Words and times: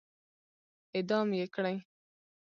اعدام 0.95 1.27
يې 1.39 1.45
کړئ! 1.55 1.75